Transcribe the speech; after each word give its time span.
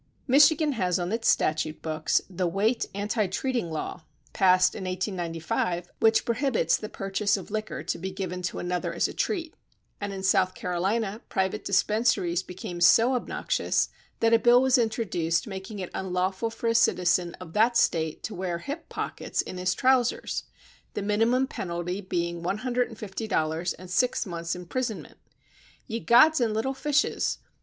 Michigan 0.25 0.71
has 0.71 0.97
on 0.97 1.11
its 1.11 1.27
statute 1.29 1.79
books 1.83 2.23
the 2.27 2.47
Waite 2.47 2.87
Anti 2.95 3.27
treating 3.27 3.69
law, 3.69 4.03
passed 4.33 4.73
in 4.73 4.85
1895, 4.85 5.91
which 5.99 6.25
prohibits 6.25 6.75
the 6.75 6.89
purchase 6.89 7.37
of 7.37 7.51
liquor 7.51 7.83
to 7.83 7.99
be 7.99 8.09
given 8.09 8.41
to 8.41 8.57
another 8.57 8.91
as 8.95 9.07
a 9.07 9.13
treat; 9.13 9.53
and 10.01 10.11
in 10.11 10.23
South 10.23 10.55
Carolina 10.55 11.21
private 11.29 11.63
dispensaries 11.63 12.41
became 12.41 12.81
so 12.81 13.13
obnoxious 13.13 13.89
that 14.21 14.33
a 14.33 14.39
bill 14.39 14.59
was 14.59 14.79
introduced 14.79 15.45
making 15.45 15.77
it 15.77 15.91
unlawful 15.93 16.49
for 16.49 16.65
a 16.65 16.73
citizen 16.73 17.35
of 17.35 17.53
that 17.53 17.77
State 17.77 18.23
to 18.23 18.33
wear 18.33 18.57
hip 18.57 18.89
pockets 18.89 19.43
in 19.43 19.59
his 19.59 19.75
trousers, 19.75 20.45
the 20.95 21.03
minimum 21.03 21.45
penalty 21.45 22.01
being 22.01 22.41
$1 22.41 22.97
50 22.97 23.75
and 23.77 23.91
six 23.91 24.25
months' 24.25 24.55
imprison 24.55 25.03
ment. 25.03 25.19
Ye 25.85 25.99
gods 25.99 26.41
and 26.41 26.55
little 26.55 26.73
fishes 26.73 27.37